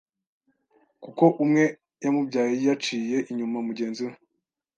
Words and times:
kuko 1.03 1.23
umwe 1.43 1.63
yamubyaye 2.03 2.53
yaciye 2.67 3.17
inyuma 3.31 3.57
mugenzi 3.67 4.01
we. 4.07 4.13